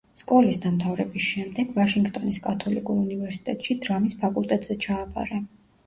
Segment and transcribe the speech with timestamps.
[0.19, 5.45] სკოლის დამთავრების შემდეგ, ვაშინგტონის კათოლიკურ უნივერსიტეტში დრამის ფაკულტეტზე ჩააბარა.